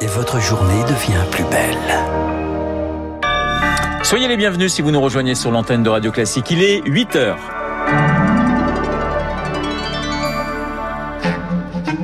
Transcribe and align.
et 0.00 0.06
votre 0.06 0.40
journée 0.40 0.82
devient 0.84 1.24
plus 1.30 1.44
belle. 1.44 1.78
Soyez 4.02 4.28
les 4.28 4.36
bienvenus 4.36 4.72
si 4.72 4.82
vous 4.82 4.90
nous 4.90 5.00
rejoignez 5.00 5.34
sur 5.34 5.50
l'antenne 5.50 5.82
de 5.82 5.88
Radio 5.88 6.12
Classique. 6.12 6.50
Il 6.50 6.62
est 6.62 6.82
8 6.84 7.16
heures. 7.16 7.38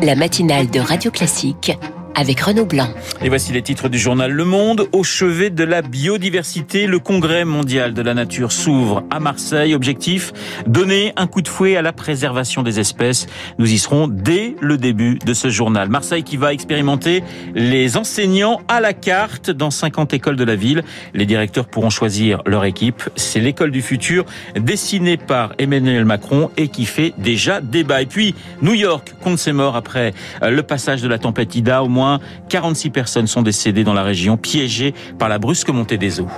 La 0.03 0.15
matinale 0.15 0.71
de 0.71 0.81
Radio 0.81 1.11
Classique 1.11 1.79
avec 2.21 2.39
Renaud 2.41 2.67
Blanc. 2.67 2.89
Et 3.23 3.31
voici 3.31 3.51
les 3.55 3.63
titres 3.63 3.89
du 3.89 3.99
journal 3.99 4.31
Le 4.31 4.45
Monde. 4.45 4.87
Au 4.93 5.03
chevet 5.03 5.49
de 5.49 5.65
la 5.65 5.81
biodiversité, 5.81 6.87
le 6.87 6.99
Congrès 6.99 7.47
mondial 7.47 7.95
de 7.95 8.03
la 8.03 8.13
nature 8.13 8.53
s'ouvre 8.53 9.05
à 9.11 9.21
Marseille. 9.21 9.75
Objectif, 9.75 10.35
donner 10.67 11.15
un 11.17 11.27
coup 11.27 11.41
de 11.41 11.49
fouet 11.49 11.77
à 11.77 11.83
la 11.83 11.95
préservation 11.95 12.63
des 12.63 12.79
espèces. 12.79 13.27
Nous 13.59 13.73
y 13.73 13.79
serons 13.79 14.07
dès 14.07 14.55
le 14.61 14.77
début 14.77 15.19
de 15.25 15.33
ce 15.33 15.49
journal. 15.49 15.89
Marseille 15.89 16.23
qui 16.23 16.37
va 16.37 16.53
expérimenter 16.53 17.25
les 17.55 17.97
enseignants 17.97 18.61
à 18.69 18.83
la 18.83 18.93
carte 18.93 19.51
dans 19.51 19.71
50 19.71 20.13
écoles 20.13 20.37
de 20.37 20.45
la 20.45 20.57
ville. 20.57 20.83
Les 21.15 21.25
directeurs 21.25 21.69
pourront 21.69 21.89
choisir 21.89 22.43
leur 22.45 22.67
équipe. 22.67 23.03
C'est 23.17 23.41
l'école 23.41 23.71
du 23.71 23.81
futur 23.81 24.27
dessinée 24.57 25.17
par 25.17 25.55
Emmanuel 25.59 26.05
Macron 26.05 26.51
et 26.59 26.69
qui 26.69 26.85
fait 26.85 27.15
déjà 27.17 27.63
débat. 27.63 28.03
Et 28.03 28.07
puis, 28.07 28.35
New 28.61 28.75
York 28.75 29.15
compte 29.23 29.39
ses 29.39 29.53
morts 29.53 29.75
après 29.75 30.13
le 30.43 30.63
passage 30.63 31.01
de 31.01 31.09
la 31.09 31.19
tempête 31.19 31.55
Ida. 31.55 31.83
Au 31.83 31.89
moins 31.89 32.10
46 32.49 32.91
personnes 32.91 33.27
sont 33.27 33.43
décédées 33.43 33.85
dans 33.85 33.95
la 33.95 34.03
région, 34.03 34.37
piégées 34.37 34.95
par 35.19 35.29
la 35.29 35.39
brusque 35.39 35.69
montée 35.69 35.99
des 35.99 36.21
eaux. 36.21 36.29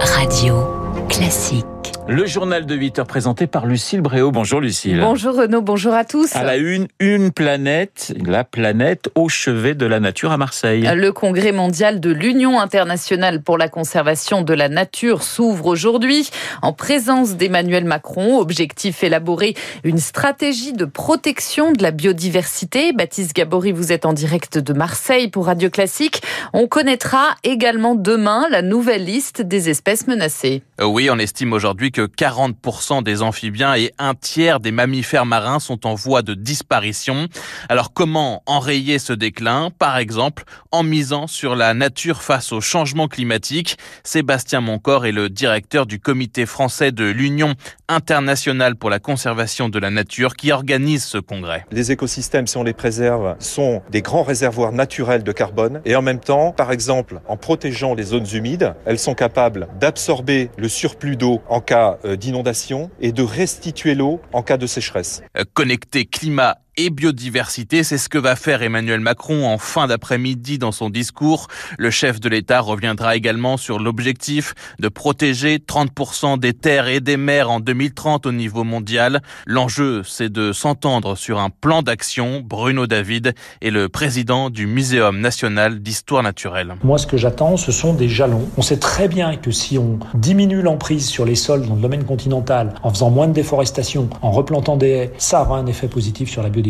Radio 0.00 0.64
classique. 1.08 1.77
Le 2.10 2.24
journal 2.24 2.64
de 2.64 2.74
8 2.74 3.00
heures 3.00 3.06
présenté 3.06 3.46
par 3.46 3.66
Lucille 3.66 4.00
Bréau. 4.00 4.30
Bonjour 4.30 4.62
Lucille. 4.62 4.98
Bonjour 4.98 5.36
Renaud, 5.36 5.60
bonjour 5.60 5.92
à 5.92 6.06
tous. 6.06 6.34
À 6.34 6.42
la 6.42 6.56
une, 6.56 6.88
une 7.00 7.32
planète, 7.32 8.14
la 8.24 8.44
planète 8.44 9.10
au 9.14 9.28
chevet 9.28 9.74
de 9.74 9.84
la 9.84 10.00
nature 10.00 10.32
à 10.32 10.38
Marseille. 10.38 10.88
Le 10.94 11.12
congrès 11.12 11.52
mondial 11.52 12.00
de 12.00 12.10
l'Union 12.10 12.60
internationale 12.60 13.42
pour 13.42 13.58
la 13.58 13.68
conservation 13.68 14.40
de 14.40 14.54
la 14.54 14.70
nature 14.70 15.22
s'ouvre 15.22 15.66
aujourd'hui 15.66 16.30
en 16.62 16.72
présence 16.72 17.36
d'Emmanuel 17.36 17.84
Macron. 17.84 18.38
Objectif 18.38 19.04
élaborer 19.04 19.54
une 19.84 19.98
stratégie 19.98 20.72
de 20.72 20.86
protection 20.86 21.72
de 21.72 21.82
la 21.82 21.90
biodiversité. 21.90 22.94
Baptiste 22.94 23.36
Gabory, 23.36 23.72
vous 23.72 23.92
êtes 23.92 24.06
en 24.06 24.14
direct 24.14 24.56
de 24.56 24.72
Marseille 24.72 25.28
pour 25.28 25.44
Radio 25.44 25.68
Classique. 25.68 26.22
On 26.54 26.68
connaîtra 26.68 27.34
également 27.44 27.94
demain 27.94 28.46
la 28.50 28.62
nouvelle 28.62 29.04
liste 29.04 29.42
des 29.42 29.68
espèces 29.68 30.06
menacées. 30.06 30.62
Euh, 30.80 30.86
oui, 30.86 31.10
on 31.10 31.18
estime 31.18 31.52
aujourd'hui 31.52 31.92
que 31.92 31.97
que 31.98 32.06
40% 32.06 33.02
des 33.02 33.22
amphibiens 33.22 33.74
et 33.74 33.92
un 33.98 34.14
tiers 34.14 34.60
des 34.60 34.70
mammifères 34.70 35.26
marins 35.26 35.58
sont 35.58 35.84
en 35.84 35.96
voie 35.96 36.22
de 36.22 36.34
disparition. 36.34 37.26
Alors 37.68 37.92
comment 37.92 38.44
enrayer 38.46 39.00
ce 39.00 39.12
déclin? 39.12 39.72
Par 39.76 39.98
exemple, 39.98 40.44
en 40.70 40.84
misant 40.84 41.26
sur 41.26 41.56
la 41.56 41.74
nature 41.74 42.22
face 42.22 42.52
au 42.52 42.60
changement 42.60 43.08
climatique. 43.08 43.78
Sébastien 44.04 44.60
Moncor 44.60 45.06
est 45.06 45.12
le 45.12 45.28
directeur 45.28 45.86
du 45.86 45.98
comité 45.98 46.46
français 46.46 46.92
de 46.92 47.04
l'Union 47.04 47.54
internationale 47.88 48.76
pour 48.76 48.90
la 48.90 49.00
conservation 49.00 49.68
de 49.68 49.80
la 49.80 49.90
nature 49.90 50.36
qui 50.36 50.52
organise 50.52 51.02
ce 51.02 51.18
congrès. 51.18 51.64
Les 51.72 51.90
écosystèmes, 51.90 52.46
si 52.46 52.56
on 52.58 52.62
les 52.62 52.74
préserve, 52.74 53.34
sont 53.40 53.82
des 53.90 54.02
grands 54.02 54.22
réservoirs 54.22 54.70
naturels 54.70 55.24
de 55.24 55.32
carbone 55.32 55.80
et 55.84 55.96
en 55.96 56.02
même 56.02 56.20
temps, 56.20 56.52
par 56.52 56.70
exemple, 56.70 57.20
en 57.26 57.36
protégeant 57.36 57.94
les 57.94 58.04
zones 58.04 58.28
humides, 58.32 58.74
elles 58.86 59.00
sont 59.00 59.14
capables 59.14 59.66
d'absorber 59.80 60.50
le 60.56 60.68
surplus 60.68 61.16
d'eau 61.16 61.40
en 61.48 61.60
cas 61.60 61.87
euh, 62.04 62.16
d'inondation 62.16 62.90
et 63.00 63.12
de 63.12 63.22
restituer 63.22 63.94
l'eau 63.94 64.20
en 64.32 64.42
cas 64.42 64.56
de 64.56 64.66
sécheresse. 64.66 65.22
Euh, 65.36 65.44
connecter 65.54 66.04
climat 66.04 66.58
et 66.78 66.90
biodiversité. 66.90 67.82
C'est 67.82 67.98
ce 67.98 68.08
que 68.08 68.18
va 68.18 68.36
faire 68.36 68.62
Emmanuel 68.62 69.00
Macron 69.00 69.46
en 69.48 69.58
fin 69.58 69.88
d'après-midi 69.88 70.58
dans 70.58 70.70
son 70.70 70.90
discours. 70.90 71.48
Le 71.76 71.90
chef 71.90 72.20
de 72.20 72.28
l'État 72.28 72.60
reviendra 72.60 73.16
également 73.16 73.56
sur 73.56 73.80
l'objectif 73.80 74.54
de 74.78 74.88
protéger 74.88 75.58
30% 75.58 76.38
des 76.38 76.54
terres 76.54 76.86
et 76.86 77.00
des 77.00 77.16
mers 77.16 77.50
en 77.50 77.58
2030 77.58 78.26
au 78.26 78.32
niveau 78.32 78.62
mondial. 78.62 79.22
L'enjeu, 79.44 80.02
c'est 80.04 80.32
de 80.32 80.52
s'entendre 80.52 81.16
sur 81.16 81.40
un 81.40 81.50
plan 81.50 81.82
d'action. 81.82 82.42
Bruno 82.44 82.86
David 82.86 83.34
est 83.60 83.70
le 83.70 83.88
président 83.88 84.48
du 84.48 84.68
Muséum 84.68 85.18
national 85.18 85.80
d'histoire 85.80 86.22
naturelle. 86.22 86.76
Moi, 86.84 86.98
ce 86.98 87.08
que 87.08 87.16
j'attends, 87.16 87.56
ce 87.56 87.72
sont 87.72 87.92
des 87.92 88.08
jalons. 88.08 88.48
On 88.56 88.62
sait 88.62 88.78
très 88.78 89.08
bien 89.08 89.36
que 89.36 89.50
si 89.50 89.78
on 89.78 89.98
diminue 90.14 90.62
l'emprise 90.62 91.08
sur 91.08 91.24
les 91.24 91.34
sols 91.34 91.66
dans 91.66 91.74
le 91.74 91.80
domaine 91.80 92.04
continental, 92.04 92.74
en 92.84 92.90
faisant 92.90 93.10
moins 93.10 93.26
de 93.26 93.32
déforestation, 93.32 94.08
en 94.22 94.30
replantant 94.30 94.76
des 94.76 94.90
haies, 94.90 95.12
ça 95.18 95.42
aura 95.42 95.58
un 95.58 95.66
effet 95.66 95.88
positif 95.88 96.30
sur 96.30 96.40
la 96.40 96.50
biodiversité 96.50 96.67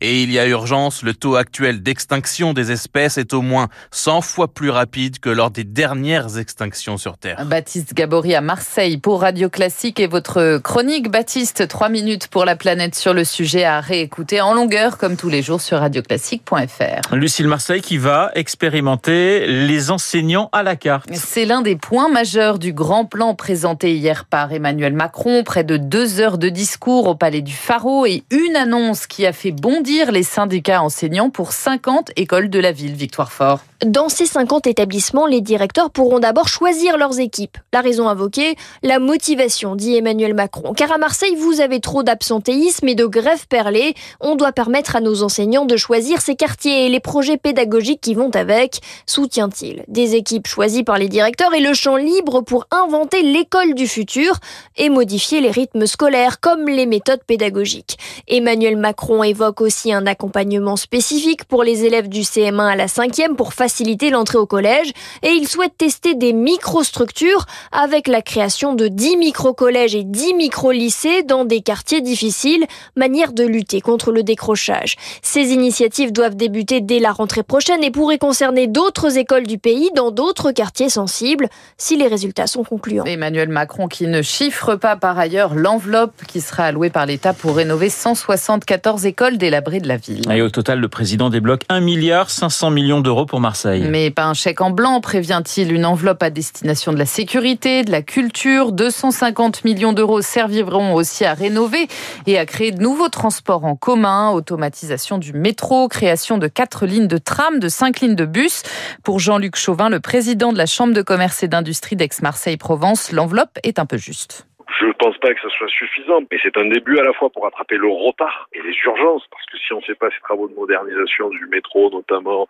et 0.00 0.22
il 0.22 0.30
y 0.30 0.38
a 0.38 0.46
urgence, 0.46 1.02
le 1.02 1.14
taux 1.14 1.36
actuel 1.36 1.82
d'extinction 1.82 2.52
des 2.52 2.72
espèces 2.72 3.18
est 3.18 3.32
au 3.32 3.42
moins 3.42 3.68
100 3.90 4.20
fois 4.20 4.48
plus 4.48 4.70
rapide 4.70 5.18
que 5.20 5.30
lors 5.30 5.50
des 5.50 5.64
dernières 5.64 6.38
extinctions 6.38 6.98
sur 6.98 7.18
Terre. 7.18 7.44
Baptiste 7.46 7.94
Gabory 7.94 8.34
à 8.34 8.40
Marseille 8.40 8.98
pour 8.98 9.22
Radio 9.22 9.48
Classique 9.48 10.00
et 10.00 10.06
votre 10.06 10.58
chronique 10.58 11.10
Baptiste, 11.10 11.66
3 11.68 11.88
minutes 11.88 12.28
pour 12.28 12.44
la 12.44 12.56
planète 12.56 12.94
sur 12.94 13.14
le 13.14 13.24
sujet 13.24 13.64
à 13.64 13.80
réécouter 13.80 14.40
en 14.40 14.54
longueur 14.54 14.98
comme 14.98 15.16
tous 15.16 15.28
les 15.28 15.42
jours 15.42 15.60
sur 15.60 15.78
radioclassique.fr. 15.78 17.14
Lucille 17.14 17.48
Marseille 17.48 17.80
qui 17.80 17.98
va 17.98 18.30
expérimenter 18.34 19.46
les 19.46 19.90
enseignants 19.90 20.48
à 20.52 20.62
la 20.62 20.76
carte. 20.76 21.08
C'est 21.12 21.44
l'un 21.44 21.62
des 21.62 21.76
points 21.76 22.08
majeurs 22.08 22.58
du 22.58 22.72
grand 22.72 23.04
plan 23.04 23.34
présenté 23.34 23.96
hier 23.96 24.24
par 24.24 24.52
Emmanuel 24.52 24.92
Macron, 24.92 25.42
près 25.42 25.64
de 25.64 25.76
deux 25.76 26.20
heures 26.20 26.38
de 26.38 26.48
discours 26.48 27.06
au 27.06 27.14
Palais 27.14 27.42
du 27.42 27.54
Pharaon 27.54 28.06
et 28.06 28.22
une 28.30 28.56
annonce 28.56 29.06
qui 29.06 29.25
a 29.26 29.32
fait 29.32 29.52
bondir 29.52 30.12
les 30.12 30.22
syndicats 30.22 30.82
enseignants 30.82 31.30
pour 31.30 31.52
50 31.52 32.12
écoles 32.16 32.50
de 32.50 32.58
la 32.58 32.72
ville, 32.72 32.94
Victoire 32.94 33.32
Fort. 33.32 33.64
Dans 33.84 34.08
ces 34.08 34.24
50 34.24 34.66
établissements, 34.66 35.26
les 35.26 35.42
directeurs 35.42 35.90
pourront 35.90 36.18
d'abord 36.18 36.48
choisir 36.48 36.96
leurs 36.96 37.20
équipes. 37.20 37.58
La 37.74 37.82
raison 37.82 38.08
invoquée, 38.08 38.56
la 38.82 38.98
motivation, 38.98 39.76
dit 39.76 39.94
Emmanuel 39.96 40.32
Macron. 40.32 40.72
Car 40.72 40.92
à 40.92 40.98
Marseille, 40.98 41.36
vous 41.36 41.60
avez 41.60 41.80
trop 41.80 42.02
d'absentéisme 42.02 42.88
et 42.88 42.94
de 42.94 43.04
grèves 43.04 43.46
perlées. 43.48 43.94
On 44.20 44.34
doit 44.34 44.52
permettre 44.52 44.96
à 44.96 45.02
nos 45.02 45.22
enseignants 45.22 45.66
de 45.66 45.76
choisir 45.76 46.22
ces 46.22 46.36
quartiers 46.36 46.86
et 46.86 46.88
les 46.88 47.00
projets 47.00 47.36
pédagogiques 47.36 48.00
qui 48.00 48.14
vont 48.14 48.30
avec, 48.30 48.80
soutient-il. 49.04 49.84
Des 49.88 50.14
équipes 50.14 50.46
choisies 50.46 50.84
par 50.84 50.96
les 50.96 51.10
directeurs 51.10 51.52
et 51.52 51.60
le 51.60 51.74
champ 51.74 51.96
libre 51.96 52.40
pour 52.40 52.66
inventer 52.70 53.20
l'école 53.22 53.74
du 53.74 53.86
futur 53.86 54.38
et 54.78 54.88
modifier 54.88 55.42
les 55.42 55.50
rythmes 55.50 55.84
scolaires 55.84 56.40
comme 56.40 56.66
les 56.66 56.86
méthodes 56.86 57.24
pédagogiques. 57.26 57.98
Emmanuel 58.26 58.78
Macron 58.78 59.22
évoque 59.22 59.60
aussi 59.60 59.92
un 59.92 60.06
accompagnement 60.06 60.76
spécifique 60.76 61.44
pour 61.44 61.62
les 61.62 61.84
élèves 61.84 62.08
du 62.08 62.22
CM1 62.22 62.68
à 62.68 62.76
la 62.76 62.86
5e 62.86 63.34
pour 63.34 63.52
faciliter 63.52 63.65
l'entrée 64.10 64.38
au 64.38 64.46
collège 64.46 64.92
et 65.22 65.30
il 65.30 65.46
souhaite 65.48 65.76
tester 65.76 66.14
des 66.14 66.32
microstructures 66.32 67.46
avec 67.72 68.08
la 68.08 68.22
création 68.22 68.74
de 68.74 68.88
10 68.88 69.16
micro-collèges 69.16 69.94
et 69.94 70.04
10 70.04 70.34
micro-lycées 70.34 71.22
dans 71.22 71.44
des 71.44 71.60
quartiers 71.60 72.00
difficiles, 72.00 72.64
manière 72.96 73.32
de 73.32 73.44
lutter 73.44 73.80
contre 73.80 74.12
le 74.12 74.22
décrochage. 74.22 74.96
Ces 75.22 75.52
initiatives 75.52 76.12
doivent 76.12 76.36
débuter 76.36 76.80
dès 76.80 76.98
la 76.98 77.12
rentrée 77.12 77.42
prochaine 77.42 77.82
et 77.82 77.90
pourraient 77.90 78.18
concerner 78.18 78.66
d'autres 78.66 79.18
écoles 79.18 79.46
du 79.46 79.58
pays 79.58 79.90
dans 79.94 80.10
d'autres 80.10 80.52
quartiers 80.52 80.88
sensibles 80.88 81.48
si 81.76 81.96
les 81.96 82.06
résultats 82.06 82.46
sont 82.46 82.64
concluants. 82.64 83.04
Emmanuel 83.04 83.48
Macron 83.48 83.88
qui 83.88 84.06
ne 84.06 84.22
chiffre 84.22 84.76
pas 84.76 84.96
par 84.96 85.18
ailleurs 85.18 85.54
l'enveloppe 85.54 86.24
qui 86.26 86.40
sera 86.40 86.64
allouée 86.64 86.90
par 86.90 87.06
l'État 87.06 87.32
pour 87.32 87.56
rénover 87.56 87.90
174 87.90 89.06
écoles 89.06 89.38
délabrées 89.38 89.80
de 89.80 89.88
la 89.88 89.96
ville. 89.96 90.30
Et 90.30 90.42
au 90.42 90.50
total, 90.50 90.80
le 90.80 90.88
président 90.88 91.30
débloque 91.30 91.62
1 91.68 91.80
milliard 91.80 92.30
500 92.30 92.70
millions 92.70 93.00
d'euros 93.00 93.26
pour 93.26 93.40
Marseille. 93.40 93.55
Mais 93.64 94.10
pas 94.10 94.24
un 94.24 94.34
chèque 94.34 94.60
en 94.60 94.70
blanc, 94.70 95.00
prévient-il. 95.00 95.72
Une 95.72 95.86
enveloppe 95.86 96.22
à 96.22 96.30
destination 96.30 96.92
de 96.92 96.98
la 96.98 97.06
sécurité, 97.06 97.82
de 97.82 97.90
la 97.90 98.02
culture. 98.02 98.72
250 98.72 99.64
millions 99.64 99.92
d'euros 99.92 100.22
serviront 100.22 100.94
aussi 100.94 101.24
à 101.24 101.34
rénover 101.34 101.88
et 102.26 102.38
à 102.38 102.46
créer 102.46 102.72
de 102.72 102.80
nouveaux 102.80 103.08
transports 103.08 103.64
en 103.64 103.76
commun, 103.76 104.30
automatisation 104.30 105.18
du 105.18 105.32
métro, 105.32 105.88
création 105.88 106.38
de 106.38 106.48
quatre 106.48 106.86
lignes 106.86 107.08
de 107.08 107.18
tram, 107.18 107.58
de 107.58 107.68
cinq 107.68 108.00
lignes 108.00 108.14
de 108.14 108.26
bus. 108.26 108.62
Pour 109.02 109.18
Jean-Luc 109.18 109.56
Chauvin, 109.56 109.88
le 109.88 110.00
président 110.00 110.52
de 110.52 110.58
la 110.58 110.66
Chambre 110.66 110.94
de 110.94 111.02
commerce 111.02 111.42
et 111.42 111.48
d'industrie 111.48 111.96
d'Aix-Marseille-Provence, 111.96 113.12
l'enveloppe 113.12 113.58
est 113.62 113.78
un 113.78 113.86
peu 113.86 113.96
juste. 113.96 114.45
Je 114.80 114.86
ne 114.86 114.92
pense 114.92 115.16
pas 115.18 115.32
que 115.32 115.40
ce 115.40 115.48
soit 115.48 115.68
suffisant, 115.68 116.20
mais 116.30 116.38
c'est 116.42 116.56
un 116.56 116.66
début 116.66 116.98
à 116.98 117.02
la 117.02 117.12
fois 117.12 117.30
pour 117.30 117.44
rattraper 117.44 117.76
le 117.76 117.88
retard 117.88 118.48
et 118.52 118.60
les 118.62 118.74
urgences, 118.84 119.26
parce 119.30 119.46
que 119.46 119.56
si 119.58 119.72
on 119.72 119.76
ne 119.76 119.82
fait 119.82 119.94
pas 119.94 120.10
ces 120.10 120.20
travaux 120.20 120.48
de 120.48 120.54
modernisation 120.54 121.28
du 121.30 121.46
métro 121.46 121.88
notamment, 121.90 122.48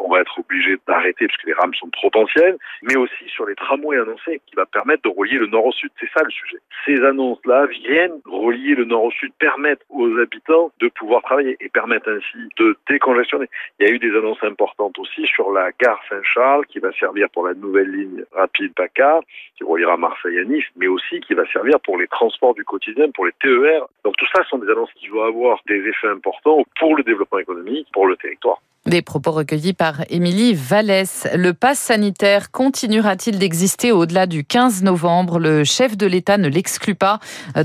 on 0.00 0.10
va 0.10 0.20
être 0.20 0.38
obligé 0.38 0.76
d'arrêter 0.86 1.26
parce 1.26 1.40
que 1.40 1.46
les 1.46 1.54
rames 1.54 1.74
sont 1.74 1.88
trop 1.90 2.10
anciennes, 2.14 2.56
mais 2.82 2.96
aussi 2.96 3.28
sur 3.28 3.46
les 3.46 3.54
tramways 3.54 3.98
annoncés 3.98 4.40
qui 4.46 4.54
va 4.56 4.66
permettre 4.66 5.02
de 5.02 5.08
relier 5.16 5.38
le 5.38 5.46
nord 5.46 5.66
au 5.66 5.72
sud. 5.72 5.90
C'est 5.98 6.10
ça 6.14 6.22
le 6.22 6.30
sujet. 6.30 6.58
Ces 6.84 7.02
annonces-là 7.02 7.66
viennent 7.66 8.20
relier 8.26 8.74
le 8.74 8.84
nord 8.84 9.04
au 9.04 9.10
sud, 9.10 9.32
permettent 9.38 9.84
aux 9.88 10.18
habitants 10.18 10.70
de 10.80 10.88
pouvoir 10.88 11.22
travailler 11.22 11.56
et 11.60 11.68
permettent 11.70 12.08
ainsi 12.08 12.48
de 12.58 12.76
décongestionner. 12.88 13.46
Il 13.80 13.88
y 13.88 13.90
a 13.90 13.94
eu 13.94 13.98
des 13.98 14.14
annonces 14.16 14.42
importantes 14.42 14.98
aussi 14.98 15.26
sur 15.26 15.50
la 15.50 15.70
gare 15.80 16.00
Saint-Charles 16.10 16.66
qui 16.66 16.78
va 16.78 16.92
servir 16.92 17.28
pour 17.30 17.46
la 17.46 17.54
nouvelle 17.54 17.90
ligne 17.90 18.24
rapide 18.32 18.74
PACA 18.74 19.20
qui 19.56 19.64
reliera 19.64 19.96
Marseille 19.96 20.38
à 20.38 20.44
Nice, 20.44 20.64
mais 20.76 20.88
aussi 20.88 21.20
qui 21.20 21.34
va 21.34 21.46
servir 21.54 21.80
pour 21.80 21.96
les 21.96 22.08
transports 22.08 22.54
du 22.54 22.64
quotidien, 22.64 23.10
pour 23.14 23.26
les 23.26 23.32
TER. 23.40 23.86
Donc 24.04 24.16
tout 24.16 24.26
ça 24.34 24.44
sont 24.44 24.58
des 24.58 24.68
annonces 24.70 24.92
qui 24.96 25.08
vont 25.08 25.22
avoir 25.22 25.60
des 25.66 25.80
effets 25.88 26.08
importants 26.08 26.62
pour 26.78 26.96
le 26.96 27.02
développement 27.02 27.38
économique, 27.38 27.88
pour 27.92 28.06
le 28.06 28.16
territoire. 28.16 28.60
Des 28.86 29.00
propos 29.00 29.30
recueillis 29.30 29.72
par 29.72 30.02
Émilie 30.10 30.52
Vallès. 30.52 31.26
Le 31.34 31.54
pass 31.54 31.78
sanitaire 31.78 32.50
continuera-t-il 32.50 33.38
d'exister 33.38 33.92
au-delà 33.92 34.26
du 34.26 34.44
15 34.44 34.82
novembre? 34.82 35.38
Le 35.38 35.64
chef 35.64 35.96
de 35.96 36.04
l'État 36.04 36.36
ne 36.36 36.48
l'exclut 36.48 36.94
pas. 36.94 37.18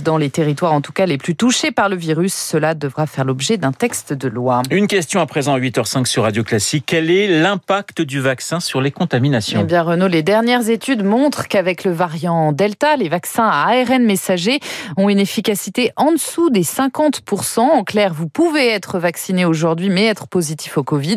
Dans 0.06 0.16
les 0.16 0.30
territoires, 0.30 0.71
en 0.71 0.80
tout 0.80 0.94
cas, 0.94 1.06
les 1.06 1.18
plus 1.18 1.36
touchés 1.36 1.71
par 1.71 1.89
le 1.89 1.98
virus, 1.98 2.33
cela 2.33 2.74
devra 2.74 3.06
faire 3.06 3.25
l'objet 3.25 3.57
d'un 3.57 3.74
texte 3.74 4.13
de 4.13 4.30
loi. 4.30 4.62
Une 4.71 4.88
question 4.88 5.19
à 5.19 5.25
présent 5.25 5.54
à 5.54 5.60
8h05 5.60 6.06
sur 6.06 6.24
Radio 6.24 6.45
Classique. 6.45 6.86
Quel 6.88 7.12
est 7.12 7.27
l'impact 7.27 8.01
du 8.01 8.22
vaccin 8.22 8.62
sur 8.62 8.80
les 8.80 8.92
contaminations? 8.92 9.60
Eh 9.62 9.65
bien, 9.65 9.83
Renaud, 9.83 10.07
les 10.07 10.24
dernières 10.24 10.69
études 10.69 11.04
montrent 11.04 11.50
qu'avec 11.50 11.83
le 11.83 11.92
variant 11.92 12.54
Delta, 12.54 12.95
les 12.95 13.10
vaccins 13.10 13.50
à 13.50 13.68
ARN 13.68 14.06
messager 14.06 14.62
ont 14.95 15.10
une 15.10 15.19
efficacité 15.19 15.92
en 15.98 16.13
dessous 16.13 16.50
des 16.50 16.63
50%. 16.63 17.60
En 17.60 17.83
clair, 17.83 18.13
vous 18.13 18.30
pouvez 18.30 18.69
être 18.69 19.00
vacciné 19.00 19.44
aujourd'hui, 19.44 19.89
mais 19.89 20.06
être 20.06 20.30
positif 20.30 20.77
au 20.77 20.83
Covid. 20.83 21.09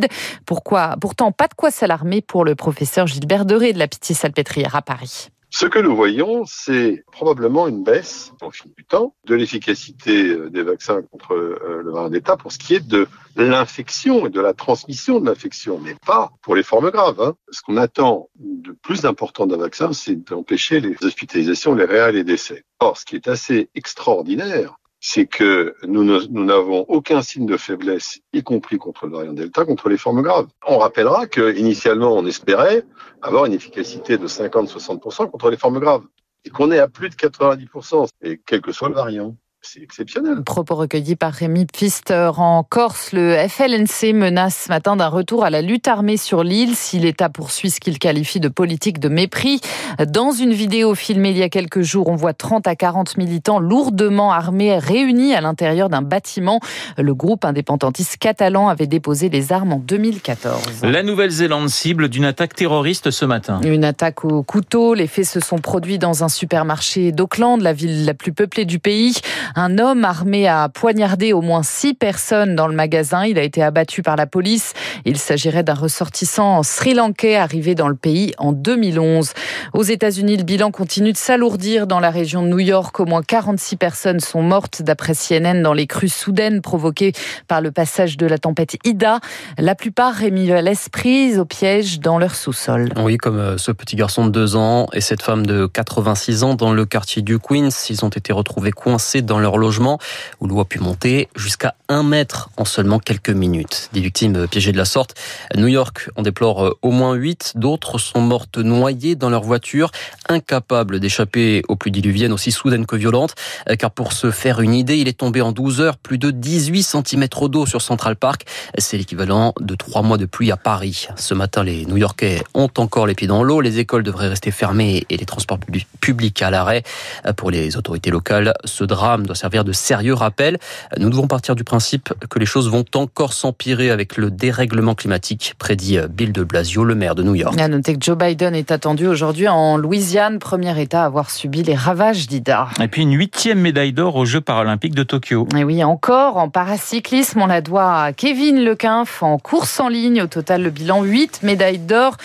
Pourquoi 0.47 0.97
Pourtant, 1.01 1.33
pas 1.33 1.49
de 1.49 1.55
quoi 1.55 1.71
s'alarmer 1.71 2.21
pour 2.21 2.45
le 2.45 2.55
professeur 2.55 3.07
Gilbert 3.07 3.45
Deré 3.45 3.73
de 3.73 3.79
la 3.79 3.89
Pitié-Salpêtrière 3.89 4.77
à 4.77 4.83
Paris. 4.83 5.29
Ce 5.55 5.67
que 5.67 5.79
nous 5.79 5.95
voyons, 5.95 6.45
c'est 6.47 7.05
probablement 7.13 7.69
une 7.69 7.85
baisse 7.85 8.33
au 8.41 8.51
fil 8.51 8.73
du 8.75 8.87
temps 8.87 9.15
de 9.27 9.35
l'efficacité 9.35 10.29
euh, 10.29 10.49
des 10.49 10.63
vaccins 10.63 11.03
contre 11.03 11.35
euh, 11.35 11.83
le 11.85 11.91
variant 11.91 12.09
d'État 12.09 12.39
pour 12.39 12.51
ce 12.51 12.59
qui 12.59 12.75
est 12.75 12.89
de 12.89 13.07
l'infection 13.37 14.27
et 14.27 14.31
de 14.31 14.41
la 14.41 14.55
transmission 14.55 15.21
de 15.21 15.27
l'infection, 15.27 15.79
mais 15.79 15.95
pas 16.07 16.33
pour 16.41 16.57
les 16.57 16.63
formes 16.63 16.91
graves. 16.91 17.21
Hein. 17.21 17.35
Ce 17.51 17.61
qu'on 17.61 17.77
attend 17.77 18.31
de 18.39 18.73
plus 18.73 19.05
important 19.05 19.47
d'un 19.47 19.59
vaccin, 19.59 19.93
c'est 19.93 20.17
d'empêcher 20.17 20.81
les 20.81 20.97
hospitalisations, 21.03 21.75
les 21.75 21.85
réels 21.85 22.15
et 22.15 22.19
les 22.19 22.25
décès. 22.25 22.65
Or, 22.81 22.97
ce 22.97 23.05
qui 23.05 23.17
est 23.17 23.29
assez 23.29 23.69
extraordinaire, 23.75 24.79
c'est 25.05 25.27
que 25.27 25.75
nous 25.85 26.05
n'avons 26.05 26.85
aucun 26.87 27.23
signe 27.23 27.45
de 27.45 27.57
faiblesse, 27.57 28.21
y 28.33 28.45
compris 28.45 28.79
contre 28.79 29.07
le 29.07 29.13
variant 29.13 29.33
Delta, 29.33 29.65
contre 29.65 29.89
les 29.89 29.99
formes 29.99 30.23
graves. 30.23 30.47
On 30.65 30.79
rappellera 30.79 31.27
que 31.27 31.55
initialement 31.59 32.17
on 32.17 32.25
espérait 32.25 32.85
avoir 33.21 33.47
une 33.47 33.53
efficacité 33.53 34.17
de 34.17 34.29
50-60% 34.29 35.29
contre 35.29 35.51
les 35.51 35.57
formes 35.57 35.81
graves, 35.81 36.05
et 36.45 36.51
qu'on 36.51 36.71
est 36.71 36.79
à 36.79 36.87
plus 36.87 37.11
de 37.11 37.17
90%, 37.17 38.09
et 38.23 38.41
quel 38.47 38.61
que 38.61 38.71
soit 38.71 38.89
le 38.89 38.95
variant 38.95 39.37
c'est 39.65 39.81
exceptionnel. 39.81 40.43
Propos 40.43 40.75
recueillis 40.75 41.15
par 41.15 41.33
Rémi 41.33 41.67
Pfister. 41.67 42.31
En 42.37 42.65
Corse, 42.65 43.13
le 43.13 43.37
FLNC 43.49 44.13
menace 44.13 44.65
ce 44.67 44.69
matin 44.69 44.97
d'un 44.97 45.07
retour 45.07 45.45
à 45.45 45.51
la 45.51 45.63
lutte 45.63 45.87
armée 45.87 46.17
sur 46.17 46.43
l'île 46.43 46.75
si 46.75 46.99
l'État 46.99 47.29
poursuit 47.29 47.71
ce 47.71 47.79
qu'il 47.79 48.01
qualifie 48.01 48.41
de 48.41 48.49
politique 48.49 48.99
de 48.99 49.09
mépris. 49.09 49.61
Dans 50.09 50.33
une 50.33 50.53
vidéo 50.53 50.97
filmée 50.97 51.31
il 51.31 51.39
y 51.39 51.43
a 51.43 51.49
quelques 51.49 51.83
jours, 51.83 52.09
on 52.09 52.17
voit 52.17 52.33
30 52.33 52.67
à 52.67 52.75
40 52.75 53.17
militants 53.19 53.61
lourdement 53.61 54.33
armés 54.33 54.77
réunis 54.79 55.35
à 55.35 55.41
l'intérieur 55.41 55.89
d'un 55.89 56.03
bâtiment. 56.03 56.59
Le 56.99 57.15
groupe 57.15 57.45
indépendantiste 57.45 58.17
catalan 58.17 58.69
avait 58.69 58.89
déposé 58.89 59.29
les 59.29 59.53
armes 59.53 59.75
en 59.75 59.79
2014. 59.79 60.83
La 60.83 61.05
Nouvelle-Zélande 61.05 61.69
cible 61.69 62.09
d'une 62.09 62.25
attaque 62.25 62.55
terroriste 62.55 63.13
ce 63.13 63.25
matin. 63.25 63.61
Une 63.63 63.85
attaque 63.85 64.25
au 64.25 64.43
couteau. 64.43 64.95
Les 64.95 65.07
faits 65.07 65.27
se 65.27 65.41
sont 65.41 65.59
produits 65.59 65.99
dans 65.99 66.25
un 66.25 66.29
supermarché 66.29 67.13
d'Auckland, 67.13 67.61
la 67.61 67.73
ville 67.73 68.05
la 68.05 68.15
plus 68.15 68.33
peuplée 68.33 68.65
du 68.65 68.81
pays. 68.81 69.21
Un 69.55 69.79
homme 69.79 70.05
armé 70.05 70.49
a 70.49 70.69
poignardé 70.69 71.33
au 71.33 71.41
moins 71.41 71.63
six 71.63 71.95
personnes 71.95 72.57
dans 72.57 72.67
le 72.67 72.75
magasin. 72.75 73.25
Il 73.25 73.39
a 73.39 73.43
été 73.43 73.63
abattu 73.63 74.03
par 74.03 74.17
la 74.17 74.27
police. 74.27 74.73
Il 75.05 75.19
s'agirait 75.19 75.63
d'un 75.63 75.75
ressortissant 75.75 76.63
sri-lankais 76.63 77.37
arrivé 77.37 77.75
dans 77.75 77.89
le 77.89 77.95
pays 77.95 78.33
en 78.39 78.53
2011. 78.53 79.33
Aux 79.75 79.83
États-Unis, 79.83 80.37
le 80.37 80.45
bilan 80.45 80.71
continue 80.71 81.13
de 81.13 81.17
s'alourdir 81.17 81.87
dans 81.87 82.01
la 82.01 82.11
région 82.11 82.43
de 82.43 82.49
New 82.49 82.61
York. 82.61 82.99
Au 83.01 83.05
moins 83.05 83.23
46 83.23 83.77
personnes 83.77 84.21
sont 84.21 84.43
mortes 84.43 84.83
d'après 84.83 85.15
CNN 85.15 85.63
dans 85.63 85.75
les 85.75 85.87
crues 85.87 86.09
soudaines 86.09 86.61
provoquées 86.61 87.13
par 87.49 87.61
le 87.61 87.71
passage 87.71 88.17
de 88.17 88.27
la 88.27 88.39
tempête 88.39 88.77
Ida. 88.85 89.21
La 89.59 89.75
plupart 89.75 90.15
rémis 90.15 90.51
à 90.51 90.63
l'esprit 90.63 91.39
au 91.39 91.45
piège 91.45 92.01
dans 92.01 92.19
leur 92.19 92.35
sous-sol. 92.35 92.91
Oui, 92.97 93.17
comme 93.17 93.39
euh, 93.39 93.59
ce 93.59 93.73
petit 93.73 93.97
garçon 93.97 94.27
de 94.27 94.31
2 94.31 94.57
ans 94.57 94.87
et 94.93 95.01
cette 95.01 95.23
femme 95.23 95.47
de 95.47 95.67
86 95.67 96.43
ans 96.43 96.55
dans 96.55 96.73
le 96.73 96.85
quartier 96.87 97.23
du 97.23 97.39
Queens. 97.39 97.69
Ils 97.91 98.05
ont 98.05 98.09
été 98.09 98.33
retrouvés 98.33 98.73
coincés 98.73 99.23
dans 99.23 99.39
leur 99.43 99.59
logement 99.59 99.99
où 100.41 100.47
l'eau 100.47 100.61
a 100.61 100.65
pu 100.65 100.79
monter 100.79 101.29
jusqu'à 101.37 101.75
un 101.89 102.03
mètre 102.03 102.51
en 102.57 102.65
seulement 102.65 102.99
quelques 102.99 103.31
minutes. 103.31 103.91
Des 103.93 104.01
victimes 104.01 104.47
piégées 104.49 104.73
de 104.73 104.79
la 104.79 104.85
sorte. 104.85 105.15
New 105.57 105.67
York 105.67 106.11
en 106.17 106.23
déplore 106.23 106.65
euh, 106.65 106.79
au 106.83 106.91
moins 106.91 107.15
huit. 107.15 107.53
D'autres 107.55 107.99
sont 107.99 108.21
mortes 108.21 108.59
noyées 108.59 109.15
dans 109.15 109.31
leur 109.31 109.43
voiture, 109.43 109.91
incapables 110.29 111.01
d'échapper 111.01 111.63
aux 111.69 111.77
pluies 111.77 111.93
diluviennes 111.93 112.33
aussi 112.33 112.53
soudaines 112.53 112.87
que 112.87 112.97
violentes. 112.97 113.35
Euh, 113.69 113.77
car 113.77 113.91
pour 113.91 114.13
se 114.13 114.31
faire 114.31 114.61
une 114.61 114.75
idée, 114.75 114.97
il 114.97 115.09
est 115.09 115.19
tombé 115.19 115.41
en 115.41 115.53
12 115.53 115.81
heures 115.81 115.97
plus 115.99 116.19
de 116.19 116.31
18 116.31 116.83
cm 116.83 117.29
d'eau 117.49 117.67
sur 117.67 117.83
Central 117.83 118.17
Park. 118.17 118.45
C'est 118.79 118.97
l'équivalent 118.97 119.55
de 119.61 119.75
trois 119.75 120.03
mois 120.03 120.19
de 120.19 120.27
pluie 120.27 120.51
à 120.51 120.57
Paris. 120.57 121.09
Ce 121.17 121.35
matin, 121.35 121.63
les 121.63 121.85
New-Yorkais 121.87 122.43
ont 122.55 122.71
encore 122.79 123.07
les 123.07 123.15
pieds 123.15 123.27
dans 123.27 123.43
l'eau. 123.43 123.61
Les 123.61 123.79
écoles 123.79 124.03
devraient 124.03 124.29
rester 124.29 124.51
fermées 124.51 125.05
et 125.11 125.17
les 125.17 125.27
transports 125.27 125.59
publics 126.01 126.43
à 126.43 126.51
l'arrêt. 126.51 126.83
Euh, 127.27 127.33
pour 127.33 127.51
les 127.51 127.77
autorités 127.77 128.11
locales, 128.11 128.55
ce 128.65 128.85
drame 128.85 129.27
doit 129.27 129.32
servir 129.35 129.65
de 129.65 129.73
sérieux 129.73 130.15
rappel. 130.15 130.59
Nous 130.99 131.11
devons 131.11 131.27
partir 131.27 131.55
du 131.55 131.65
principe 131.65 132.13
que 132.29 132.39
les 132.39 132.47
choses 132.47 132.71
vont 132.71 132.85
encore 132.95 133.33
s'empirer 133.33 133.91
avec 133.91 134.17
le 134.17 134.31
dérèglement 134.31 134.95
climatique, 134.95 135.55
prédit 135.59 135.99
Bill 136.11 136.33
de 136.33 136.45
Blasio, 136.45 136.85
le 136.85 136.95
maire 136.95 137.15
de 137.15 137.23
New 137.23 137.35
York. 137.35 137.59
À 137.61 137.69
noter 137.69 137.95
que 137.95 138.05
Joe 138.05 138.17
Biden 138.17 138.55
est 138.55 138.71
attendu 138.71 139.07
aujourd'hui 139.07 139.49
en 139.49 139.77
Louisiane, 139.77 140.39
premier 140.39 140.81
État 140.81 141.03
à 141.03 141.07
avoir 141.07 141.31
subi 141.31 141.63
les 141.63 141.75
ravages 141.75 142.27
d'Ida. 142.27 142.69
Et 142.81 142.89
puis 142.89 143.03
une 143.03 143.17
huitième 143.17 143.61
médaille 143.61 143.93
d'or 143.93 144.17
aux 144.17 144.25
Jeux 144.25 144.41
paralympiques 144.41 144.95
de 144.95 145.03
Tokyo. 145.03 145.47
Et 145.57 145.65
oui, 145.65 145.83
encore 145.85 146.37
en 146.37 146.49
paracyclisme, 146.49 147.43
on 147.43 147.47
la 147.47 147.61
doit 147.61 148.03
à 148.03 148.13
Kevin 148.13 148.65
Lequinf 148.65 149.23
en 149.23 149.39
course 149.39 149.81
en 149.81 149.89
ligne. 149.89 150.23
Au 150.23 150.27
total, 150.27 150.63
le 150.63 150.71
bilan 150.71 151.03
8 151.03 151.43
médailles 151.43 151.79
d'or. 151.79 152.17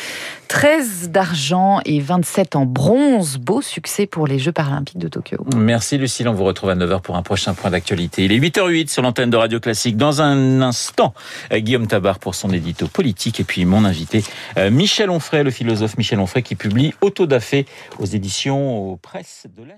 13 0.47 1.09
d'argent 1.09 1.79
et 1.85 1.99
27 1.99 2.55
en 2.55 2.65
bronze. 2.65 3.38
Beau 3.38 3.61
succès 3.61 4.07
pour 4.07 4.27
les 4.27 4.39
Jeux 4.39 4.51
paralympiques 4.51 4.97
de 4.97 5.07
Tokyo. 5.07 5.45
Merci 5.55 5.97
Lucille, 5.97 6.27
on 6.27 6.33
vous 6.33 6.44
retrouve 6.44 6.69
à 6.69 6.75
9h 6.75 7.01
pour 7.01 7.15
un 7.15 7.21
prochain 7.21 7.53
point 7.53 7.71
d'actualité. 7.71 8.25
Il 8.25 8.31
est 8.31 8.39
8h08 8.39 8.89
sur 8.89 9.01
l'antenne 9.01 9.29
de 9.29 9.38
Radio 9.38 9.59
Classique. 9.59 9.97
Dans 9.97 10.21
un 10.21 10.61
instant, 10.61 11.13
Guillaume 11.51 11.88
Tabar 11.88 12.19
pour 12.19 12.35
son 12.35 12.51
édito 12.51 12.88
politique 12.88 13.39
et 13.39 13.44
puis 13.44 13.65
mon 13.65 13.85
invité 13.85 14.23
Michel 14.71 15.09
Onfray, 15.09 15.44
le 15.44 15.51
philosophe 15.51 15.97
Michel 15.97 16.19
Onfray 16.19 16.44
qui 16.44 16.55
publie 16.55 16.94
Autodafé 17.01 17.65
aux 17.99 18.05
éditions 18.05 18.91
aux 18.91 18.97
presses 18.97 19.47
de 19.55 19.63
la 19.63 19.75